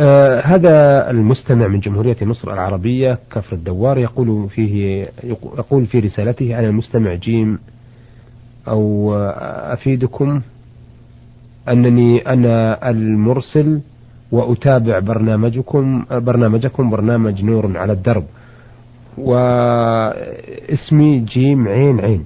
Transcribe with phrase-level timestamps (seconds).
[0.00, 5.06] آه هذا المستمع من جمهورية مصر العربية كفر الدوار يقول فيه
[5.58, 7.58] يقول في رسالته أنا المستمع جيم
[8.68, 9.14] أو
[9.72, 10.40] أفيدكم
[11.68, 13.80] أنني أنا المرسل
[14.32, 18.24] وأتابع برنامجكم برنامجكم برنامج نور على الدرب
[19.18, 22.24] واسمي جيم عين عين.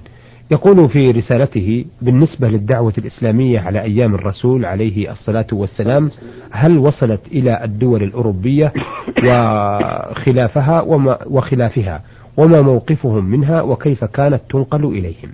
[0.51, 6.11] يقول في رسالته بالنسبة للدعوة الإسلامية على أيام الرسول عليه الصلاة والسلام
[6.51, 8.73] هل وصلت إلى الدول الأوروبية
[9.25, 12.01] وخلافها وما وخلافها؟
[12.37, 15.31] وما موقفهم منها؟ وكيف كانت تنقل إليهم؟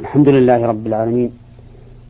[0.00, 1.30] الحمد لله رب العالمين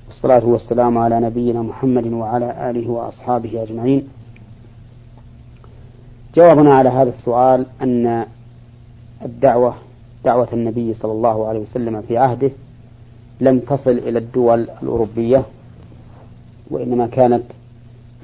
[0.06, 4.08] والصلاة والسلام على نبينا محمد وعلى آله وأصحابه أجمعين.
[6.34, 8.27] جوابنا على هذا السؤال أن
[9.24, 9.74] الدعوة
[10.24, 12.50] دعوة النبي صلى الله عليه وسلم في عهده
[13.40, 15.44] لم تصل إلى الدول الأوروبية
[16.70, 17.42] وإنما كانت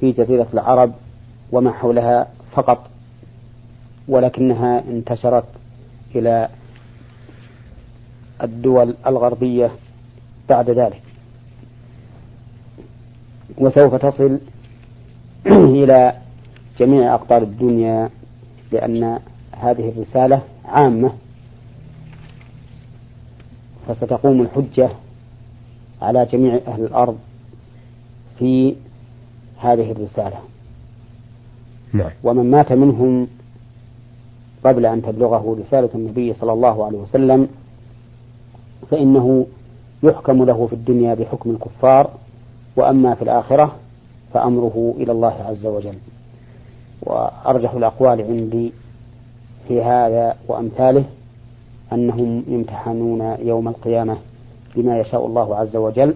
[0.01, 0.93] في جزيرة العرب
[1.53, 2.91] وما حولها فقط
[4.09, 5.45] ولكنها انتشرت
[6.15, 6.49] إلى
[8.43, 9.71] الدول الغربية
[10.49, 11.03] بعد ذلك.
[13.59, 14.39] وسوف تصل
[15.47, 16.13] إلى
[16.79, 18.11] جميع أقطار الدنيا
[18.73, 19.19] لأن
[19.53, 21.13] هذه الرسالة عامة.
[23.89, 24.91] فستقوم الحجة
[26.03, 27.19] على جميع أهل الأرض
[28.39, 28.77] في
[29.59, 30.37] هذه الرسالة.
[31.93, 32.11] نعم.
[32.25, 33.29] ومن مات منهم
[34.65, 37.49] قبل أن تبلغه رسالة النبي صلى الله عليه وسلم
[38.91, 39.47] فإنه
[40.03, 42.11] يحكم له في الدنيا بحكم الكفار
[42.77, 43.77] وأما في الآخرة
[44.35, 45.95] فأمره إلى الله عز وجل.
[47.03, 48.73] وأرجح الأقوال عندي
[49.69, 51.05] في هذا وأمثاله.
[51.93, 54.17] أنهم يمتحنون يوم القيامة
[54.77, 56.15] بما يشاء الله عز وجل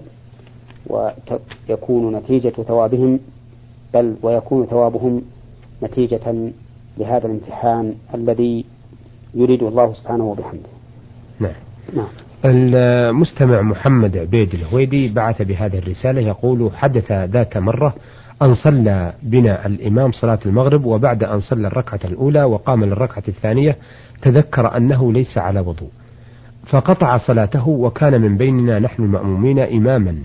[0.86, 3.20] ويكون نتيجة ثوابهم
[3.94, 5.22] بل ويكون ثوابهم
[5.82, 6.50] نتيجة
[6.98, 8.64] لهذا الامتحان الذي
[9.34, 10.68] يريده الله سبحانه وبحمده.
[11.40, 11.52] نعم.
[11.96, 12.08] نعم.
[12.44, 17.94] المستمع محمد عبيد الهويدي بعث بهذه الرسالة يقول حدث ذات مرة
[18.42, 23.76] أن صلى بنا الإمام صلاة المغرب وبعد أن صلى الركعة الأولى وقام للركعة الثانية
[24.22, 25.90] تذكر أنه ليس على وضوء.
[26.66, 30.16] فقطع صلاته وكان من بيننا نحن المأمومين إماما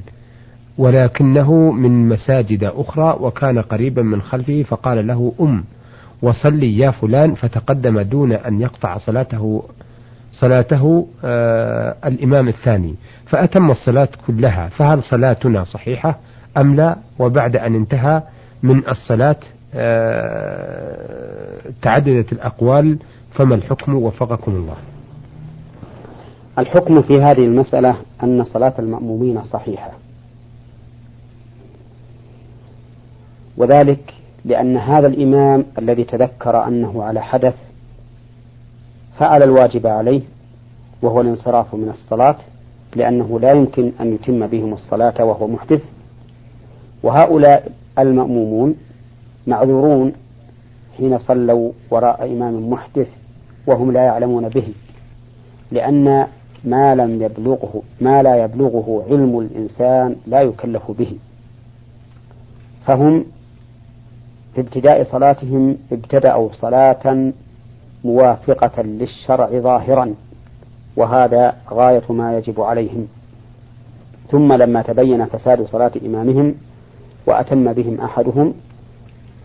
[0.78, 5.64] ولكنه من مساجد أخرى وكان قريبا من خلفه فقال له أم
[6.22, 9.64] وصلي يا فلان فتقدم دون أن يقطع صلاته
[10.32, 12.96] صلاته آه الإمام الثاني.
[13.26, 16.20] فأتم الصلاة كلها فهل صلاتنا صحيحة؟
[16.62, 18.22] أم لا وبعد أن انتهى
[18.64, 19.36] من الصلاة
[19.74, 22.98] آه تعددت الأقوال
[23.34, 24.76] فما الحكم؟ وفقكم الله.
[26.60, 29.92] الحكم في هذه المسألة أن صلاة المأمومين صحيحة.
[33.58, 34.14] وذلك
[34.46, 37.56] لأن هذا الإمام الذي تذكر أنه على حدث
[39.20, 40.22] فعل الواجب عليه
[41.02, 42.36] وهو الانصراف من الصلاة
[42.96, 45.82] لأنه لا يمكن أن يتم بهم الصلاة وهو محدث.
[47.08, 48.76] وهؤلاء المأمومون
[49.48, 50.14] معذورون
[50.98, 53.08] حين صلوا وراء إمام محدث
[53.68, 54.68] وهم لا يعلمون به
[55.72, 56.28] لأن
[56.64, 61.14] ما لم يبلغه ما لا يبلغه علم الإنسان لا يكلف به.
[62.86, 63.26] فهم
[64.56, 67.32] في ابتداء صلاتهم ابتدأوا صلاة
[68.04, 70.14] موافقة للشرع ظاهرا
[70.96, 73.08] وهذا غاية ما يجب عليهم.
[74.32, 76.56] ثم لما تبين فساد صلاة إمامهم
[77.28, 78.54] وأتم بهم أحدهم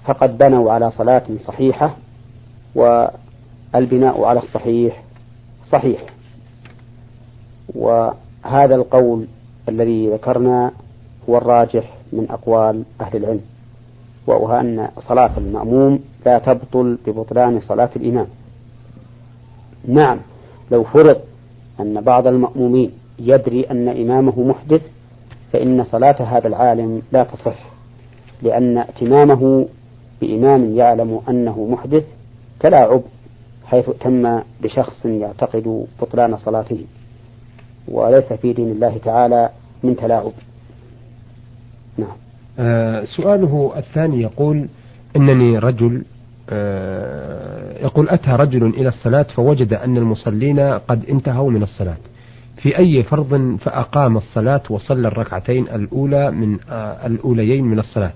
[0.04, 1.97] فقد بنوا على صلاة صحيحة
[2.75, 5.03] والبناء على الصحيح
[5.69, 6.00] صحيح.
[7.75, 9.26] وهذا القول
[9.69, 10.72] الذي ذكرنا
[11.28, 13.41] هو الراجح من أقوال أهل العلم
[14.26, 18.26] وهو أن صلاة المأموم لا تبطل ببطلان صلاة الإمام.
[19.88, 20.19] نعم
[20.71, 21.21] لو فرض
[21.81, 24.82] أن بعض المأمومين يدري أن إمامه محدث
[25.53, 27.72] فإن صلاة هذا العالم لا تصح.
[28.42, 29.66] لأن ائتمامه
[30.21, 32.04] بإمام يعلم أنه محدث
[32.60, 33.03] تلاعب
[33.66, 36.84] حيث تم بشخص يعتقد بطلان صلاته
[37.89, 39.50] وليس في دين الله تعالى
[39.83, 40.33] من تلاعب.
[41.98, 42.16] نعم.
[42.59, 44.68] آه سؤاله الثاني يقول
[45.16, 46.04] إنني رجل
[46.50, 51.97] آه يقول أتى رجل إلى الصلاة فوجد أن المصلين قد انتهوا من الصلاة.
[52.62, 58.12] في أي فرض فأقام الصلاة وصلى الركعتين الأولى من آه الأوليين من الصلاة.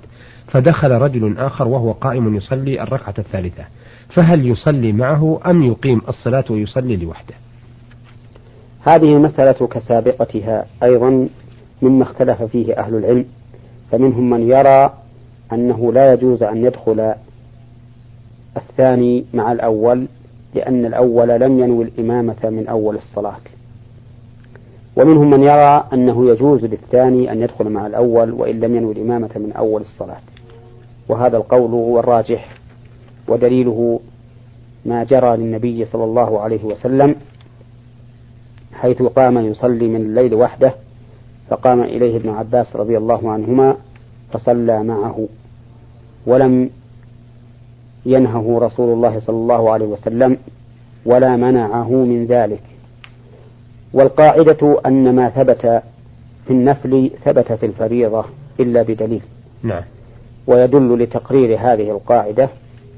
[0.47, 3.65] فدخل رجل آخر وهو قائم يصلي الركعة الثالثة.
[4.09, 7.35] فهل يصلي معه أم يقيم الصلاة ويصلي لوحده؟
[8.83, 11.29] هذه المسألة كسابقتها أيضا
[11.83, 13.25] مما اختلف فيه أهل العلم
[13.93, 14.95] فمنهم من يرى
[15.53, 17.15] أنه لا يجوز أن يدخل
[18.57, 20.07] الثاني مع الأول
[20.55, 23.37] لأن الأول لم ينوي الإمامة من أول الصلاة.
[24.97, 29.53] ومنهم من يرى أنه يجوز للثاني أن يدخل مع الأول وإن لم ينوي الإمامة من
[29.53, 30.21] أول الصلاة.
[31.09, 32.55] وهذا القول هو الراجح
[33.29, 34.01] ودليله
[34.87, 37.15] ما جرى للنبي صلى الله عليه وسلم
[38.73, 40.75] حيث قام يصلي من الليل وحده
[41.51, 43.77] فقام إليه ابن عباس رضي الله عنهما
[44.33, 45.29] فصلى معه.
[46.27, 46.71] ولم
[48.07, 50.37] ينهه رسول الله صلى الله عليه وسلم
[51.07, 52.63] ولا منعه من ذلك.
[53.93, 55.83] والقاعدة أن ما ثبت
[56.47, 58.25] في النفل ثبت في الفريضة
[58.61, 59.23] إلا بدليل.
[59.63, 59.83] نعم.
[60.47, 62.49] ويدل لتقرير هذه القاعدة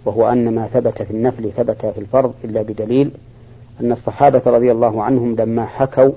[0.04, 3.10] وهو أن ما ثبت في النفل ثبت في الفرض إلا بدليل
[3.80, 6.10] أن الصحابة رضي الله عنهم لما حكوا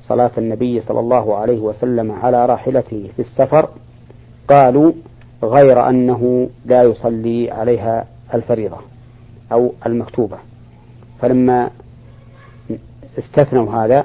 [0.00, 3.68] صلاة النبي صلى الله عليه وسلم على راحلته في السفر
[4.48, 4.92] قالوا
[5.42, 8.76] غير أنه لا يصلي عليها الفريضة
[9.52, 10.36] أو المكتوبة.
[11.20, 11.70] فلما
[13.18, 14.04] استثنوا هذا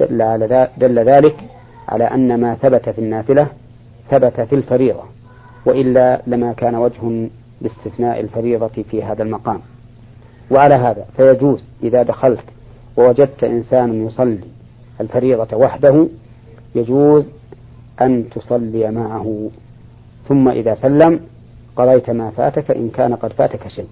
[0.00, 1.36] دل, على دل ذلك
[1.88, 3.48] على أن ما ثبت في النافلة
[4.10, 5.02] ثبت في الفريضة
[5.66, 7.28] وإلا لما كان وجه
[7.60, 9.60] لاستثناء الفريضة في هذا المقام.
[10.50, 12.44] وعلى هذا فيجوز إذا دخلت
[12.96, 14.44] ووجدت إنسان يصلي
[15.00, 16.08] الفريضة وحده
[16.74, 17.30] يجوز
[18.00, 19.50] أن تصلي معه.
[20.28, 21.20] ثم إذا سلم
[21.76, 23.88] قضيت ما فاتك إن كان قد فاتك شيء.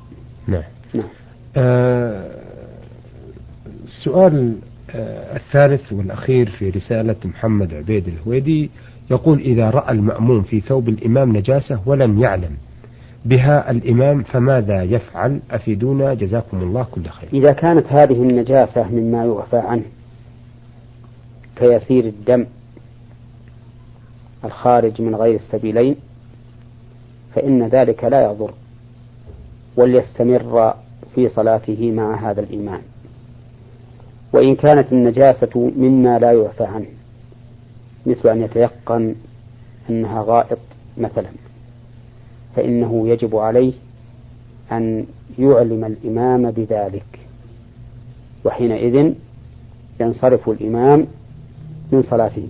[0.48, 0.62] نعم.
[0.94, 1.08] نعم.
[1.56, 2.53] آه
[3.84, 4.56] السؤال
[4.90, 8.70] آه الثالث والأخير في رسالة محمد عبيد الهويدي
[9.10, 12.50] يقول إذا رأى المأموم في ثوب الإمام نجاسة ولم يعلم
[13.24, 17.28] بها الإمام فماذا يفعل؟ أفيدونا جزاكم الله كل خير.
[17.32, 19.84] إذا كانت هذه النجاسة مما يعفى عنه
[21.56, 22.46] كيسير الدم
[24.44, 25.96] الخارج من غير السبيلين
[27.34, 28.50] فإن ذلك لا يضر
[29.76, 30.74] وليستمر
[31.14, 32.80] في صلاته مع هذا الإمام.
[34.34, 36.86] وإن كانت النجاسة مما لا يعفى عنه
[38.06, 39.14] مثل أن يتيقن
[39.90, 40.58] أنها غائط
[40.98, 41.28] مثلا
[42.56, 43.72] فإنه يجب عليه
[44.72, 45.06] أن
[45.38, 47.18] يعلم الإمام بذلك.
[48.44, 49.14] وحينئذ
[50.00, 51.06] ينصرف الإمام
[51.92, 52.48] من صلاته.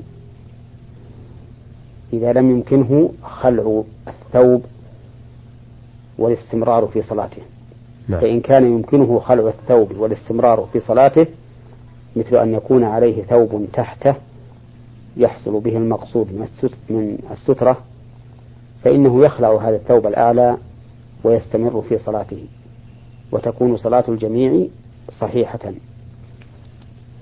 [2.12, 4.62] إذا لم يمكنه خلع الثوب
[6.18, 7.42] والاستمرار في صلاته.
[8.08, 8.20] نعم.
[8.20, 11.26] فإن كان يمكنه خلع الثوب والاستمرار في صلاته
[12.16, 14.14] مثل أن يكون عليه ثوب تحته
[15.16, 16.48] يحصل به المقصود
[16.90, 17.76] من السترة
[18.84, 20.56] فإنه يخلع هذا الثوب الأعلى
[21.24, 22.44] ويستمر في صلاته
[23.32, 24.66] وتكون صلاة الجميع
[25.20, 25.72] صحيحة.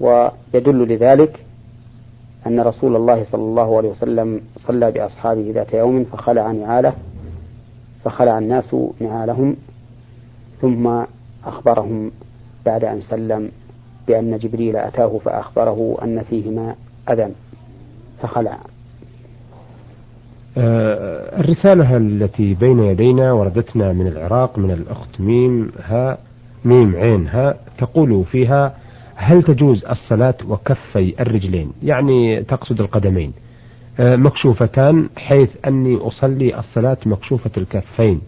[0.01, 1.45] ويدل لذلك
[2.47, 6.95] أن رسول الله صلى الله عليه وسلم صلى بأصحابه ذات يوم فخلع نعاله
[8.05, 9.57] فخلع الناس نعالهم
[10.61, 11.05] ثم
[11.45, 12.11] أخبرهم
[12.67, 13.51] بعد أن سلم
[14.09, 16.75] بأن جبريل أتاه فأخبره أن فيهما
[17.11, 17.29] أذى
[18.23, 18.59] فخلع.
[20.59, 26.19] آه الرسالة التي بين يدينا وردتنا من العراق من الأخت ميم ها
[26.65, 28.75] ميم عين ها تقول فيها
[29.15, 33.33] هل تجوز الصلاة وكفي الرجلين؟ يعني تقصد القدمين.
[34.01, 38.21] آه مكشوفتان حيث أني أصلي الصلاة مكشوفة الكفين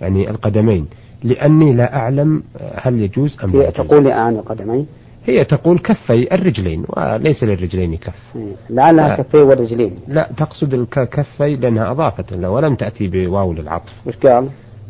[0.00, 0.86] يعني القدمين
[1.24, 2.42] لأني لا أعلم
[2.74, 4.86] هل يجوز أم لا تقول أعني القدمين
[5.26, 8.38] هي تقول كفي الرجلين وليس للرجلين كف.
[8.70, 9.96] لعلها كفي والرجلين.
[10.08, 13.92] لا تقصد الكفي لأنها أضافت له ولم تأتي بواو للعطف.
[14.06, 14.48] وش قال؟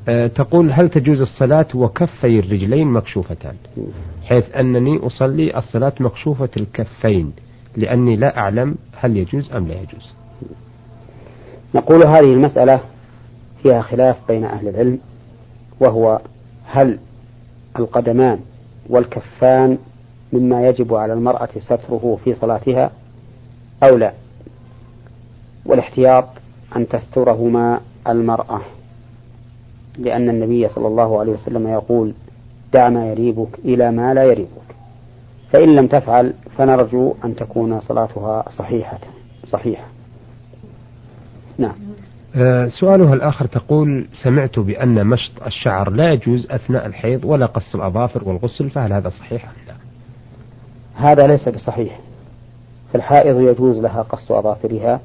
[0.08, 3.54] أه تقول هل تجوز الصلاة وكفي الرجلين مكشوفتان؟
[4.30, 7.32] حيث أنني أصلي الصلاة مكشوفة الكفين
[7.76, 10.14] لأني لا أعلم هل يجوز أم لا يجوز.
[11.74, 12.80] نقول هذه المسألة
[13.62, 14.98] فيها خلاف بين أهل العلم
[15.80, 16.20] وهو
[16.66, 16.98] هل
[17.78, 18.38] القدمان
[18.88, 19.78] والكفان
[20.32, 22.90] مما يجب على المرأة ستره في صلاتها
[23.82, 24.12] أو لا.
[25.66, 26.28] والاحتياط
[26.76, 28.60] أن تسترهما المرأة
[29.98, 32.14] لأن النبي صلى الله عليه وسلم يقول
[32.72, 34.48] دع ما يريبك إلى ما لا يريبك.
[35.52, 38.98] فإن لم تفعل فنرجو أن تكون صلاتها صحيحة
[39.44, 39.84] صحيحة.
[41.58, 41.74] نعم.
[42.36, 48.28] آه، سؤالها الآخر تقول سمعت بأن مشط الشعر لا يجوز أثناء الحيض ولا قص الأظافر
[48.28, 49.48] والغسل فهل هذا صحيح؟
[51.02, 52.00] هذا ليس بصحيح.
[52.92, 55.00] فالحائض يجوز لها قص أظافرها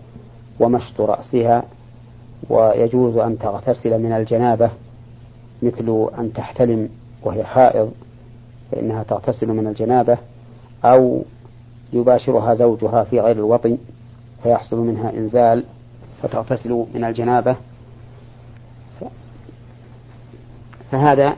[0.60, 1.64] ومشط رأسها
[2.50, 4.72] ويجوز أن تغتسل من الجنابة
[5.62, 6.90] مثل أن تحتلم
[7.24, 7.92] وهي حائض
[8.72, 10.18] فإنها تغتسل من الجنابة
[10.86, 11.22] أو
[11.94, 13.78] يباشرها زوجها في غير الوطن
[14.44, 15.64] فيحصل منها إنزال
[16.24, 17.56] فتغتسل من الجنابة.
[20.92, 21.36] فهذا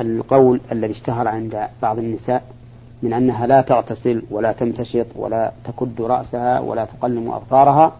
[0.00, 2.59] القول الذي اشتهر عند بعض النساء.
[3.02, 7.92] من أنها لا تغتسل ولا تمتشط ولا تكد رأسها ولا تقلم أظفارها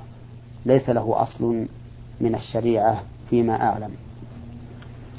[0.66, 1.66] ليس له أصل
[2.20, 3.90] من الشريعة فيما أعلم.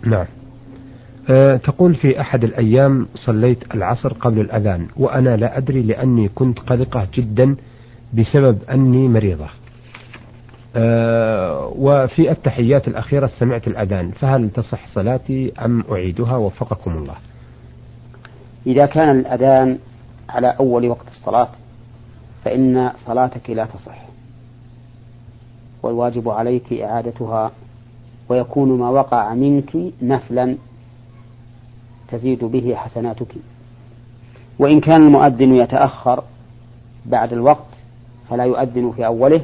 [0.06, 0.26] نعم.
[1.30, 7.08] أه تقول في أحد الأيام صليت العصر قبل الأذان وأنا لا أدري لأني كنت قلقة
[7.14, 7.56] جدا
[8.14, 9.48] بسبب أني مريضة.
[10.76, 17.16] أه وفي التحيات الأخيرة سمعت الأذان فهل تصح صلاتي أم أعيدها؟ وفقكم الله.
[18.68, 19.80] إذا كان الأذان
[20.30, 21.50] على أول وقت الصلاة
[22.46, 24.06] فإن صلاتك لا تصح.
[25.84, 27.51] والواجب عليك إعادتها
[28.30, 30.58] ويكون ما وقع منك نفلا
[32.08, 33.36] تزيد به حسناتك.
[34.60, 36.24] وإن كان المؤذن يتأخر
[37.06, 37.68] بعد الوقت
[38.30, 39.41] فلا يؤذن في أوله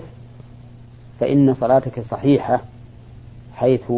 [1.19, 2.61] فإن صلاتك صحيحة
[3.55, 3.91] حيث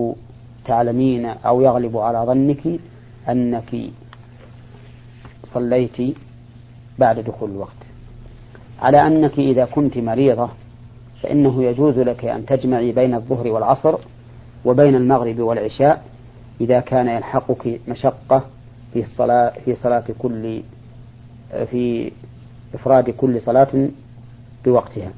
[0.66, 2.80] تعلمين أو يغلب على ظنك
[3.30, 3.76] أنك
[5.54, 6.16] صليت
[7.00, 7.88] بعد دخول الوقت
[8.82, 10.50] على أنك إذا كنت مريضة
[11.24, 13.96] فإنه يجوز لك أن تجمعي بين الظهر والعصر
[14.66, 16.04] وبين المغرب والعشاء
[16.62, 18.46] إذا كان يلحقك مشقة
[18.94, 20.62] في الصلاة في صلاة كل
[21.72, 22.12] في
[22.74, 23.90] إفراد كل صلاة
[24.66, 25.12] بوقتها.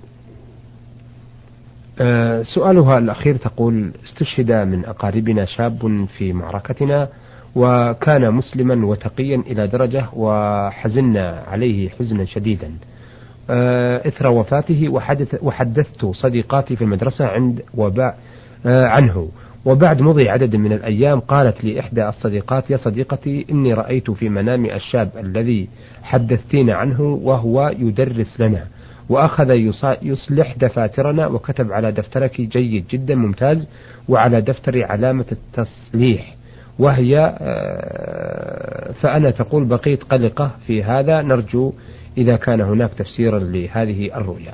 [2.00, 7.08] أه سؤالها الأخير تقول استشهد من أقاربنا شاب في معركتنا
[7.56, 12.72] وكان مسلما وتقيا إلى درجة وحزنا عليه حزنا شديدا.
[13.50, 18.18] أه إثر وفاته وحدث وحدثت صديقاتي في المدرسة عند وباء
[18.66, 19.30] أه عنه.
[19.66, 24.76] وبعد مضي عدد من الأيام قالت لي إحدى الصديقات يا صديقتي إني رأيت في منامي
[24.76, 25.68] الشاب الذي
[26.04, 28.68] حدثتين عنه وهو يدرس لنا
[29.10, 29.50] وأخذ
[30.02, 33.68] يصلح دفاترنا وكتب على دفترك جيد جدا ممتاز
[34.10, 36.36] وعلى دفتري علامة التصليح.
[36.82, 41.22] وهي آه، فأنا تقول بقيت قلقة في هذا.
[41.22, 41.74] نرجو
[42.18, 44.54] إذا كان هناك تفسيرا لهذه الرؤيا.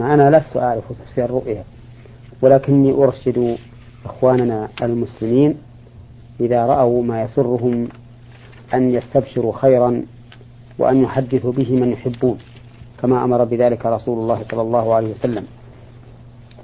[0.00, 1.64] أنا لست أعرف تفسير الرؤيا
[2.42, 3.56] ولكني أرشد
[4.04, 5.54] إخواننا المسلمين
[6.40, 7.88] إذا رأوا ما يسرهم
[8.74, 10.02] أن يستبشروا خيرا
[10.78, 12.38] وأن يحدثوا به من يحبون
[13.02, 15.44] كما أمر بذلك رسول الله صلى الله عليه وسلم.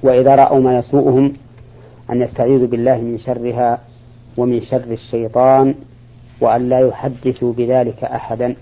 [0.02, 1.32] وإذا رأوا ما يسوءهم
[2.10, 3.78] أن يستعيذوا بالله من شرها
[4.36, 5.74] ومن شر الشيطان
[6.40, 8.54] وأن لا يحدثوا بذلك أحدا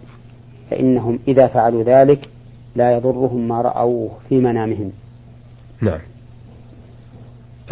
[0.71, 2.29] فإنهم إذا فعلوا ذلك
[2.77, 4.93] لا يضرهم ما رأوه في منامهم.
[5.81, 6.01] نعم.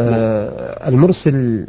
[0.01, 1.67] آه المرسل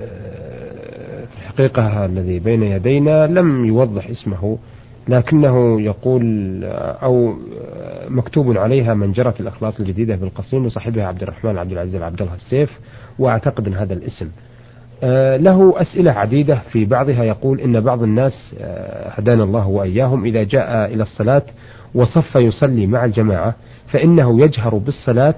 [0.00, 4.58] آه الحقيقة الذي بين يدينا لم يوضح اسمه
[5.08, 6.24] لكنه يقول
[6.64, 12.02] آه، أو آه، مكتوب عليها من جرت الأخلاص الجديدة بالقصيم وصاحبها عبد الرحمن عبد العزيز
[12.02, 12.78] عبد الله السيف
[13.18, 14.28] وأعتقد أن هذا الاسم.
[15.02, 18.54] آه، له أسئلة عديدة في بعضها يقول إن بعض الناس
[19.06, 21.42] هدانا الله وإياهم إذا جاء إلى الصلاة
[21.94, 23.54] وصف يصلي مع الجماعة
[23.92, 25.34] فإنه يجهر بالصلاة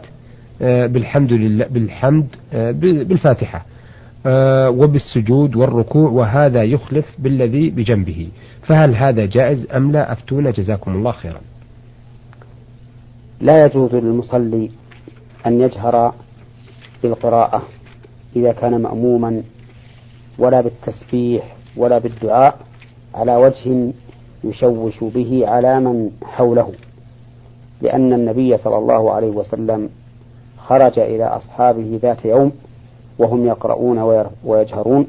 [0.60, 2.26] بالحمد لله بالحمد
[3.08, 3.64] بالفاتحة.
[4.68, 8.28] وبالسجود والركوع وهذا يخلف بالذي بجنبه.
[8.62, 10.50] فهل هذا جائز أم لا؟ أفتونا.
[10.50, 11.40] جزاكم الله خيرا.
[13.40, 14.70] لا يجوز للمصلي
[15.46, 16.14] أن يجهر
[17.02, 17.62] بالقراءة
[18.36, 19.42] إذا كان مأموما
[20.38, 22.58] ولا بالتسبيح ولا بالدعاء
[23.14, 23.92] على وجه
[24.44, 26.72] يشوش به على من حوله.
[27.82, 29.88] لأن النبي صلى الله عليه وسلم
[30.58, 32.52] خرج إلى أصحابه ذات يوم
[33.18, 35.06] وهم يقرؤون ويجهرون.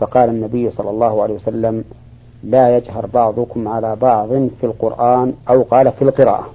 [0.00, 1.84] فقال النبي صلى الله عليه وسلم
[2.44, 6.46] لا يجهر بعضكم على بعض في القرآن أو قال في القراءة.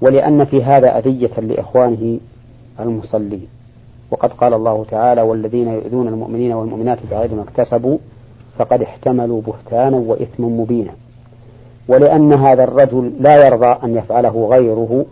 [0.00, 2.18] ولأن في هذا أذية لإخوانه
[2.80, 3.46] المصلين
[4.10, 7.98] وقد قال الله تعالى والذين يؤذون المؤمنين والمؤمنات بغير ما اكتسبوا
[8.58, 10.92] فقد احتملوا بهتانا وإثما مبينا.
[11.88, 15.06] ولأن هذا الرجل لا يرضى أن يفعله غيره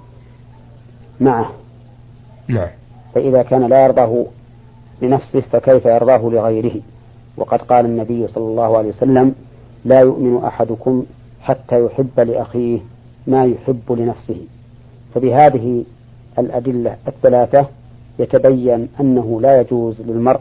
[1.21, 1.51] معه.
[2.49, 2.69] نعم.
[3.15, 4.27] فإذا كان لا يرضاه
[5.03, 6.81] لنفسه فكيف يرضاه لغيره؟
[7.37, 9.35] وقد قال النبي صلى الله عليه وسلم
[9.85, 11.05] لا يؤمن أحدكم
[11.41, 12.79] حتى يحب لأخيه
[13.27, 14.41] ما يحب لنفسه.
[15.15, 15.85] فبهذه
[16.39, 17.67] الأدلة الثلاثة
[18.19, 20.41] يتبين أنه لا يجوز للمرء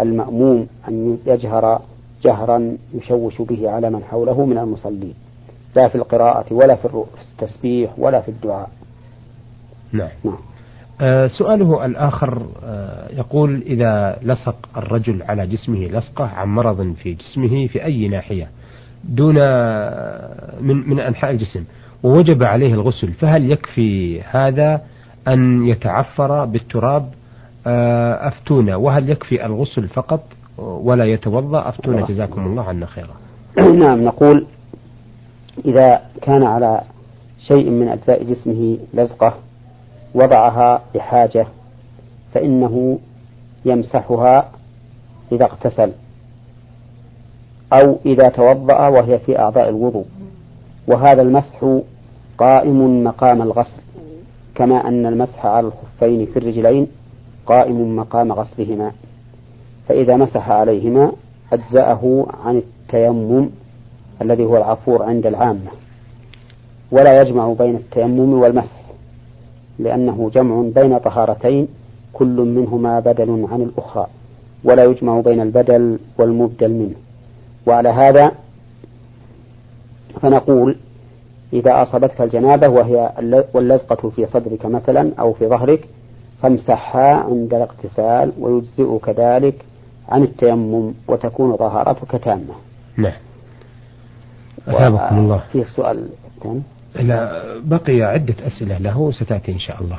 [0.00, 1.82] المأموم أن يجهر
[2.22, 5.14] جهرا يشوش به على من حوله من المصلين
[5.76, 8.70] لا في القراءة ولا في التسبيح ولا في الدعاء.
[9.92, 10.38] نعم, نعم.
[11.00, 17.66] آه، سؤاله الآخر آه، يقول إذا لصق الرجل على جسمه لصقة عن مرض في جسمه
[17.66, 18.48] في أي ناحية
[19.04, 21.64] دون آه، من من أنحاء الجسم
[22.02, 24.80] ووجب عليه الغسل فهل يكفي هذا
[25.28, 27.08] أن يتعفر بالتراب
[27.66, 30.24] أفتونا وهل يكفي الغسل فقط
[30.58, 33.14] ولا يتوضأ؟ أفتونا جزاكم الله عنا خيرا.
[33.82, 34.46] نعم نقول
[35.64, 36.80] إذا كان على
[37.48, 39.34] شيء من أجزاء جسمه لزقة
[40.14, 41.46] وضعها لحاجة
[42.34, 42.98] فإنه
[43.64, 44.50] يمسحها
[45.32, 45.92] إذا اغتسل
[47.72, 50.04] أو إذا توضأ وهي في أعضاء الوضوء.
[50.88, 51.80] وهذا المسح
[52.38, 53.82] قائم مقام الغسل
[54.54, 56.86] كما أن المسح على الخفين في الرجلين
[57.46, 58.92] قائم مقام غسلهما.
[59.88, 61.12] فإذا مسح عليهما
[61.52, 63.50] أجزأه عن التيمم
[64.22, 65.70] الذي هو العفور عند العامة.
[66.90, 68.83] ولا يجمع بين التيمم والمسح.
[69.78, 71.68] لأنه جمع بين طهارتين
[72.12, 74.06] كل منهما بدل عن الأخرى
[74.64, 76.94] ولا يجمع بين البدل والمبدل منه
[77.66, 78.32] وعلى هذا
[80.22, 80.76] فنقول
[81.52, 83.12] إذا أصابتك الجنابة وهي
[83.54, 85.88] واللزقة في صدرك مثلا أو في ظهرك
[86.42, 89.64] فامسحها عند الاغتسال ويجزئك ذلك
[90.08, 92.54] عن التيمم وتكون طهارتك تامة.
[92.96, 93.12] نعم.
[94.68, 95.42] أثابكم الله.
[95.52, 96.62] في السؤال الثاني.
[97.00, 99.98] لا بقي عدة أسئلة له ستأتي إن شاء الله.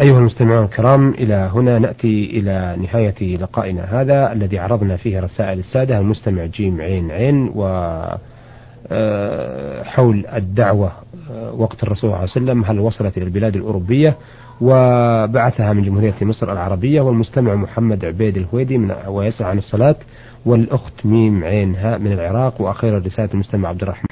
[0.00, 5.98] أيها المستمعون الكرام إلى هنا نأتي إلى نهاية لقائنا هذا الذي عرضنا فيه رسائل السادة
[5.98, 7.64] المستمع جيم عين عين و
[8.90, 10.92] آه، حول الدعوة
[11.30, 14.16] آه، وقت الرسول صلى الله عليه وسلم هل وصلت إلى البلاد الأوروبية
[14.60, 19.96] وبعثها من جمهورية مصر العربية والمستمع محمد عبيد الهويدي من ويسأل عن الصلاة
[20.46, 24.06] والأخت ميم عين هاء من العراق وأخيرا رسالة المستمع عبد الرحمن